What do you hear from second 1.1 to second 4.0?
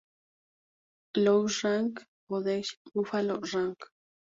Louis Rag," o "The Buffalo Rag".